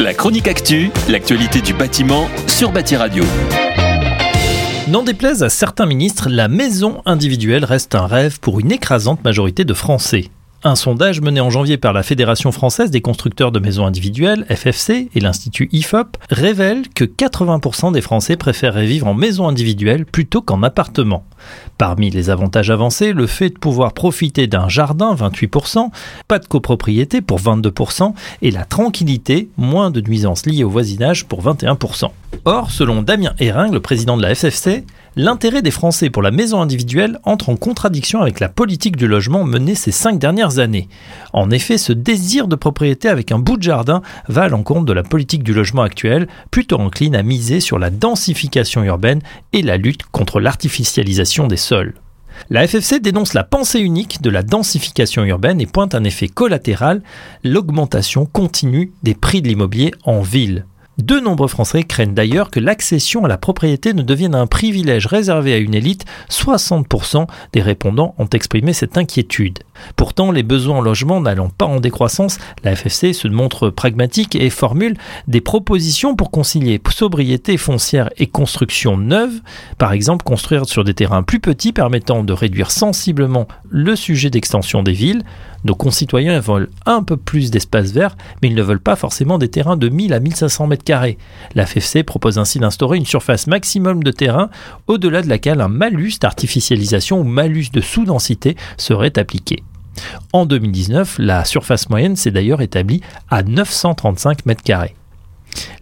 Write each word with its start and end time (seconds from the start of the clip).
La 0.00 0.12
chronique 0.12 0.48
actu, 0.48 0.90
l'actualité 1.08 1.60
du 1.60 1.72
bâtiment 1.72 2.26
sur 2.48 2.72
Bâti 2.72 2.96
Radio. 2.96 3.22
N'en 4.88 5.04
déplaise 5.04 5.44
à 5.44 5.48
certains 5.48 5.86
ministres, 5.86 6.28
la 6.28 6.48
maison 6.48 7.00
individuelle 7.06 7.64
reste 7.64 7.94
un 7.94 8.06
rêve 8.06 8.40
pour 8.40 8.58
une 8.58 8.72
écrasante 8.72 9.22
majorité 9.22 9.64
de 9.64 9.72
Français. 9.72 10.30
Un 10.66 10.76
sondage 10.76 11.20
mené 11.20 11.42
en 11.42 11.50
janvier 11.50 11.76
par 11.76 11.92
la 11.92 12.02
Fédération 12.02 12.50
française 12.50 12.90
des 12.90 13.02
constructeurs 13.02 13.52
de 13.52 13.58
maisons 13.58 13.84
individuelles, 13.84 14.46
FFC, 14.48 15.10
et 15.14 15.20
l'Institut 15.20 15.68
IFOP 15.72 16.16
révèle 16.30 16.88
que 16.88 17.04
80% 17.04 17.92
des 17.92 18.00
Français 18.00 18.36
préféreraient 18.36 18.86
vivre 18.86 19.06
en 19.06 19.12
maison 19.12 19.46
individuelle 19.46 20.06
plutôt 20.06 20.40
qu'en 20.40 20.62
appartement. 20.62 21.26
Parmi 21.76 22.08
les 22.08 22.30
avantages 22.30 22.70
avancés, 22.70 23.12
le 23.12 23.26
fait 23.26 23.50
de 23.50 23.58
pouvoir 23.58 23.92
profiter 23.92 24.46
d'un 24.46 24.70
jardin, 24.70 25.14
28%, 25.14 25.90
pas 26.28 26.38
de 26.38 26.46
copropriété 26.46 27.20
pour 27.20 27.40
22%, 27.40 28.14
et 28.40 28.50
la 28.50 28.64
tranquillité, 28.64 29.50
moins 29.58 29.90
de 29.90 30.00
nuisances 30.00 30.46
liées 30.46 30.64
au 30.64 30.70
voisinage 30.70 31.26
pour 31.26 31.42
21%. 31.42 32.08
Or, 32.46 32.70
selon 32.70 33.02
Damien 33.02 33.34
Héring, 33.38 33.70
le 33.70 33.80
président 33.80 34.16
de 34.16 34.22
la 34.22 34.34
FFC, 34.34 34.86
l'intérêt 35.16 35.62
des 35.62 35.70
Français 35.70 36.10
pour 36.10 36.22
la 36.22 36.30
maison 36.30 36.60
individuelle 36.60 37.18
entre 37.24 37.48
en 37.48 37.56
contradiction 37.56 38.20
avec 38.20 38.40
la 38.40 38.48
politique 38.48 38.96
du 38.96 39.06
logement 39.06 39.44
menée 39.44 39.74
ces 39.74 39.92
cinq 39.92 40.18
dernières 40.18 40.58
années. 40.58 40.88
En 41.32 41.50
effet, 41.50 41.78
ce 41.78 41.92
désir 41.92 42.48
de 42.48 42.56
propriété 42.56 43.08
avec 43.08 43.32
un 43.32 43.38
bout 43.38 43.56
de 43.56 43.62
jardin 43.62 44.02
va 44.28 44.42
à 44.42 44.48
l'encontre 44.48 44.86
de 44.86 44.92
la 44.92 45.02
politique 45.02 45.44
du 45.44 45.54
logement 45.54 45.82
actuel, 45.82 46.28
plutôt 46.50 46.78
encline 46.78 47.16
à 47.16 47.22
miser 47.22 47.60
sur 47.60 47.78
la 47.78 47.90
densification 47.90 48.82
urbaine 48.82 49.20
et 49.52 49.62
la 49.62 49.76
lutte 49.76 50.04
contre 50.04 50.40
l'artificialisation 50.40 51.46
des 51.46 51.56
sols. 51.56 51.94
La 52.50 52.66
FFC 52.66 53.00
dénonce 53.00 53.32
la 53.32 53.44
pensée 53.44 53.80
unique 53.80 54.20
de 54.20 54.30
la 54.30 54.42
densification 54.42 55.24
urbaine 55.24 55.60
et 55.60 55.66
pointe 55.66 55.94
un 55.94 56.04
effet 56.04 56.28
collatéral, 56.28 57.02
l'augmentation 57.44 58.26
continue 58.26 58.92
des 59.02 59.14
prix 59.14 59.40
de 59.40 59.48
l'immobilier 59.48 59.92
en 60.04 60.20
ville. 60.20 60.66
De 60.98 61.18
nombreux 61.18 61.48
Français 61.48 61.82
craignent 61.82 62.14
d'ailleurs 62.14 62.50
que 62.50 62.60
l'accession 62.60 63.24
à 63.24 63.28
la 63.28 63.36
propriété 63.36 63.94
ne 63.94 64.02
devienne 64.02 64.34
un 64.34 64.46
privilège 64.46 65.06
réservé 65.06 65.52
à 65.52 65.58
une 65.58 65.74
élite. 65.74 66.04
60% 66.30 67.26
des 67.52 67.62
répondants 67.62 68.14
ont 68.18 68.28
exprimé 68.28 68.72
cette 68.72 68.96
inquiétude. 68.96 69.58
Pourtant, 69.96 70.30
les 70.30 70.44
besoins 70.44 70.78
en 70.78 70.80
logement 70.80 71.20
n'allant 71.20 71.48
pas 71.48 71.66
en 71.66 71.80
décroissance, 71.80 72.38
la 72.62 72.76
FFC 72.76 73.12
se 73.12 73.26
montre 73.26 73.70
pragmatique 73.70 74.36
et 74.36 74.50
formule 74.50 74.96
des 75.26 75.40
propositions 75.40 76.14
pour 76.14 76.30
concilier 76.30 76.80
sobriété 76.94 77.56
foncière 77.56 78.10
et 78.18 78.28
construction 78.28 78.96
neuve. 78.96 79.40
Par 79.78 79.92
exemple, 79.92 80.24
construire 80.24 80.66
sur 80.66 80.84
des 80.84 80.94
terrains 80.94 81.24
plus 81.24 81.40
petits 81.40 81.72
permettant 81.72 82.22
de 82.22 82.32
réduire 82.32 82.70
sensiblement 82.70 83.48
le 83.68 83.96
sujet 83.96 84.30
d'extension 84.30 84.84
des 84.84 84.92
villes. 84.92 85.24
Nos 85.64 85.74
concitoyens 85.74 86.38
veulent 86.38 86.70
un 86.86 87.02
peu 87.02 87.16
plus 87.16 87.50
d'espace 87.50 87.90
vert, 87.90 88.16
mais 88.42 88.48
ils 88.48 88.54
ne 88.54 88.62
veulent 88.62 88.78
pas 88.78 88.96
forcément 88.96 89.38
des 89.38 89.48
terrains 89.48 89.76
de 89.76 89.88
1000 89.88 90.12
à 90.12 90.20
1500 90.20 90.68
mètres 90.68 90.83
La 91.54 91.66
FFC 91.66 92.02
propose 92.02 92.38
ainsi 92.38 92.58
d'instaurer 92.58 92.98
une 92.98 93.06
surface 93.06 93.46
maximum 93.46 94.02
de 94.02 94.10
terrain 94.10 94.50
au-delà 94.86 95.22
de 95.22 95.28
laquelle 95.28 95.60
un 95.60 95.68
malus 95.68 96.18
d'artificialisation 96.20 97.20
ou 97.20 97.24
malus 97.24 97.70
de 97.72 97.80
sous-densité 97.80 98.56
serait 98.76 99.18
appliqué. 99.18 99.62
En 100.32 100.46
2019, 100.46 101.16
la 101.18 101.44
surface 101.44 101.88
moyenne 101.88 102.16
s'est 102.16 102.30
d'ailleurs 102.30 102.62
établie 102.62 103.00
à 103.30 103.42
935 103.42 104.46
mètres 104.46 104.62
carrés. 104.62 104.94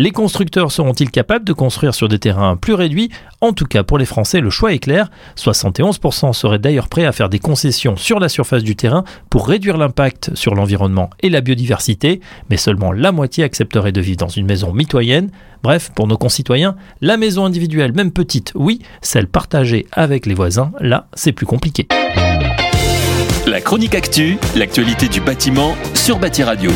Les 0.00 0.12
constructeurs 0.12 0.70
seront-ils 0.70 1.10
capables 1.10 1.44
de 1.44 1.52
construire 1.52 1.92
sur 1.92 2.06
des 2.06 2.20
terrains 2.20 2.56
plus 2.56 2.74
réduits? 2.74 3.10
En 3.40 3.52
tout 3.52 3.64
cas, 3.64 3.82
pour 3.82 3.98
les 3.98 4.04
Français, 4.04 4.38
le 4.38 4.48
choix 4.48 4.72
est 4.72 4.78
clair. 4.78 5.10
71% 5.36 6.32
seraient 6.32 6.60
d'ailleurs 6.60 6.88
prêts 6.88 7.04
à 7.04 7.10
faire 7.10 7.28
des 7.28 7.40
concessions 7.40 7.96
sur 7.96 8.20
la 8.20 8.28
surface 8.28 8.62
du 8.62 8.76
terrain 8.76 9.02
pour 9.28 9.48
réduire 9.48 9.76
l'impact 9.76 10.36
sur 10.36 10.54
l'environnement 10.54 11.10
et 11.18 11.30
la 11.30 11.40
biodiversité, 11.40 12.20
mais 12.48 12.56
seulement 12.56 12.92
la 12.92 13.10
moitié 13.10 13.42
accepterait 13.42 13.90
de 13.90 14.00
vivre 14.00 14.18
dans 14.18 14.28
une 14.28 14.46
maison 14.46 14.72
mitoyenne. 14.72 15.32
Bref, 15.64 15.90
pour 15.96 16.06
nos 16.06 16.16
concitoyens, 16.16 16.76
la 17.00 17.16
maison 17.16 17.44
individuelle, 17.44 17.92
même 17.92 18.12
petite, 18.12 18.52
oui, 18.54 18.78
celle 19.02 19.26
partagée 19.26 19.88
avec 19.90 20.26
les 20.26 20.34
voisins, 20.34 20.70
là, 20.78 21.08
c'est 21.14 21.32
plus 21.32 21.46
compliqué. 21.46 21.88
La 23.48 23.60
chronique 23.60 23.96
actu, 23.96 24.38
l'actualité 24.54 25.08
du 25.08 25.20
bâtiment 25.20 25.74
sur 25.94 26.20
Bâti 26.20 26.44
Radio. 26.44 26.70